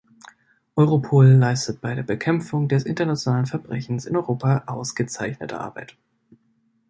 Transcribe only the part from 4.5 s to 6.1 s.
ausgezeichnete Arbeit.